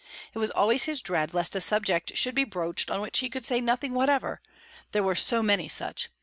It 0.33 0.39
was 0.39 0.49
always 0.49 0.85
his 0.85 0.99
dread 1.03 1.35
lest 1.35 1.55
a 1.55 1.61
subject 1.61 2.17
should 2.17 2.33
be 2.33 2.43
broached 2.43 2.89
on 2.89 3.01
which 3.01 3.19
he 3.19 3.29
could 3.29 3.45
say 3.45 3.61
nothing 3.61 3.93
whatever 3.93 4.41
there 4.93 5.03
were 5.03 5.13
so 5.13 5.43
many 5.43 5.67
such! 5.67 6.09